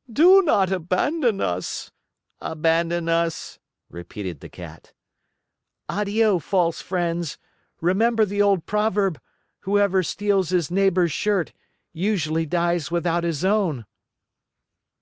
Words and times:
'""Do 0.10 0.40
not 0.40 0.72
abandon 0.72 1.42
us." 1.42 1.92
"Abandon 2.40 3.10
us," 3.10 3.58
repeated 3.90 4.40
the 4.40 4.48
Cat. 4.48 4.94
"Addio, 5.86 6.40
false 6.40 6.80
friends. 6.80 7.36
Remember 7.82 8.24
the 8.24 8.40
old 8.40 8.64
proverb: 8.64 9.20
'Whoever 9.64 10.02
steals 10.02 10.48
his 10.48 10.70
neighbor's 10.70 11.12
shirt, 11.12 11.52
usually 11.92 12.46
dies 12.46 12.90
without 12.90 13.22
his 13.22 13.44
own. 13.44 13.84